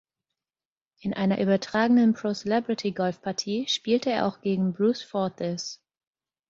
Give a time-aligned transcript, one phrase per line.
[1.01, 5.77] In einer übertragenen Pro-Celebrity-Golfpartie spielte er auch gegen Bruce Forsyth.